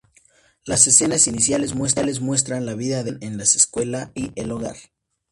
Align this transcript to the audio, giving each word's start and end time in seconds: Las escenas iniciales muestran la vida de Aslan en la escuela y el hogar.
Las 0.65 0.87
escenas 0.87 1.27
iniciales 1.27 1.75
muestran 1.75 2.65
la 2.65 2.73
vida 2.73 3.03
de 3.03 3.11
Aslan 3.11 3.23
en 3.23 3.37
la 3.37 3.43
escuela 3.43 4.11
y 4.15 4.31
el 4.35 4.51
hogar. 4.51 4.75